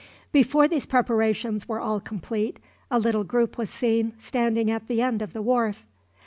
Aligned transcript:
Before 0.31 0.67
these 0.67 0.87
preparations 0.87 1.67
were 1.69 1.79
all 1.79 1.99
complete, 1.99 2.57
a 2.89 2.97
little 2.97 3.23
group 3.23 3.59
was 3.59 3.69
seen, 3.69 4.15
standing 4.17 4.71
at 4.71 4.87
the 4.87 4.99
end 4.99 5.21
of 5.21 5.33
the 5.33 5.43
wharf. 5.43 5.85